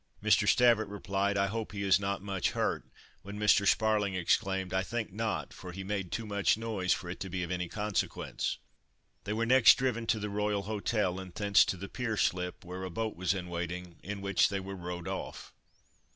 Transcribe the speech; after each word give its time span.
Mr. 0.23 0.47
Stavert 0.47 0.87
replied, 0.89 1.37
"I 1.37 1.45
hope 1.45 1.73
he 1.73 1.83
is 1.83 1.99
not 1.99 2.23
much 2.23 2.53
hurt," 2.53 2.87
when 3.21 3.37
Mr. 3.37 3.67
Sparling 3.67 4.15
exclaimed, 4.15 4.73
"I 4.73 4.81
think 4.81 5.13
not, 5.13 5.53
for 5.53 5.73
he 5.73 5.83
made 5.83 6.11
too 6.11 6.25
much 6.25 6.57
noise 6.57 6.91
for 6.91 7.07
it 7.07 7.19
to 7.19 7.29
be 7.29 7.43
of 7.43 7.51
any 7.51 7.67
consequence." 7.67 8.57
They 9.25 9.33
were 9.33 9.45
next 9.45 9.75
driven 9.77 10.07
to 10.07 10.17
the 10.17 10.31
Royal 10.31 10.63
Hotel 10.63 11.19
and 11.19 11.31
thence 11.35 11.63
to 11.65 11.77
the 11.77 11.87
Pier 11.87 12.17
Slip, 12.17 12.65
where 12.65 12.83
a 12.83 12.89
boat 12.89 13.15
was 13.15 13.35
in 13.35 13.47
waiting, 13.47 13.97
in 14.01 14.21
which 14.21 14.49
they 14.49 14.59
were 14.59 14.73
rowed 14.75 15.07
off. 15.07 15.53